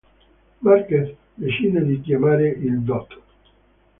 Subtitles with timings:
[0.61, 3.13] Marquez decide di chiamare il dott.